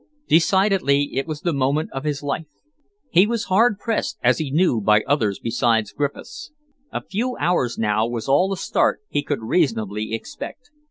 [0.27, 2.47] Decidedly it was the moment of his life.
[3.11, 6.51] He was hard pressed, as he knew, by others besides Griffiths.
[6.91, 10.71] A few hours now was all the start he could reasonably expect.